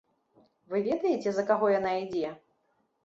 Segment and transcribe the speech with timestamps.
[0.71, 2.33] Вы ведаеце, за каго яна ідзе?